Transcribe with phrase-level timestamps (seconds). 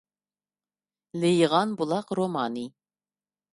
[1.25, 2.67] «لېيىغان بۇلاق» رومانى.